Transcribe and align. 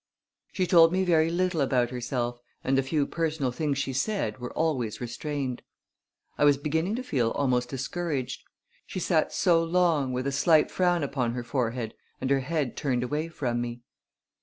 She 0.51 0.65
told 0.65 0.91
me 0.91 1.03
very 1.03 1.29
little 1.29 1.61
about 1.61 1.91
herself 1.91 2.39
and 2.63 2.75
the 2.75 2.81
few 2.81 3.05
personal 3.05 3.51
things 3.51 3.77
she 3.77 3.93
said 3.93 4.39
were 4.39 4.51
always 4.53 4.99
restrained. 4.99 5.61
I 6.39 6.43
was 6.43 6.57
beginning 6.57 6.95
to 6.95 7.03
feel 7.03 7.29
almost 7.29 7.69
discouraged; 7.69 8.41
she 8.87 8.99
sat 8.99 9.31
so 9.31 9.63
long 9.63 10.11
with 10.11 10.25
a 10.25 10.31
slight 10.31 10.71
frown 10.71 11.03
upon 11.03 11.33
her 11.33 11.43
forehead 11.43 11.93
and 12.19 12.31
her 12.31 12.39
head 12.39 12.75
turned 12.75 13.03
away 13.03 13.27
from 13.27 13.61
me. 13.61 13.83